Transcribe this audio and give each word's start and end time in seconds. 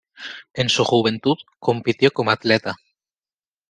En 0.55 0.69
su 0.69 0.83
juventud 0.83 1.37
compitió 1.59 2.09
como 2.09 2.31
atleta. 2.31 2.75